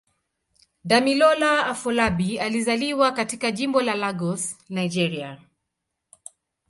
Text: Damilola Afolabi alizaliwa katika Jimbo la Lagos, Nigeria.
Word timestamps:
Damilola 0.83 1.65
Afolabi 1.67 2.39
alizaliwa 2.39 3.11
katika 3.11 3.51
Jimbo 3.51 3.81
la 3.81 3.95
Lagos, 3.95 4.57
Nigeria. 4.69 5.39